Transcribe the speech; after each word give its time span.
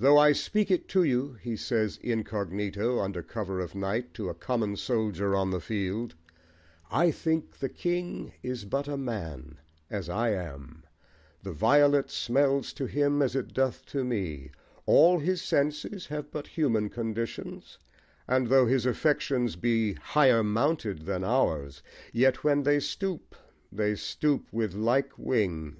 "Though 0.00 0.18
I 0.18 0.32
speak 0.32 0.68
it 0.68 0.88
to 0.88 1.04
you," 1.04 1.34
he 1.34 1.56
says 1.56 1.96
incognito, 2.02 2.98
under 2.98 3.22
cover 3.22 3.60
of 3.60 3.72
night, 3.76 4.12
to 4.14 4.28
a 4.28 4.34
common 4.34 4.74
soldier 4.74 5.36
on 5.36 5.50
the 5.52 5.60
field, 5.60 6.16
"I 6.90 7.12
think 7.12 7.58
the 7.58 7.68
king 7.68 8.32
is 8.42 8.64
but 8.64 8.88
a 8.88 8.96
man, 8.96 9.58
as 9.88 10.08
I 10.08 10.30
am: 10.30 10.82
the 11.44 11.52
violet 11.52 12.10
smells 12.10 12.72
to 12.72 12.86
him 12.86 13.22
as 13.22 13.36
it 13.36 13.54
doth 13.54 13.86
to 13.94 14.02
me: 14.02 14.50
all 14.86 15.20
his 15.20 15.40
senses 15.40 16.06
have 16.08 16.32
but 16.32 16.48
human 16.48 16.88
conditions; 16.90 17.78
and 18.26 18.48
though 18.48 18.66
his 18.66 18.86
affections 18.86 19.54
be 19.54 19.92
higher 19.94 20.42
mounted 20.42 21.06
than 21.06 21.22
ours 21.22 21.80
yet 22.12 22.42
when 22.42 22.64
they 22.64 22.80
stoop 22.80 23.36
they 23.70 23.94
stoop 23.94 24.52
with 24.52 24.74
like 24.74 25.16
wing." 25.16 25.76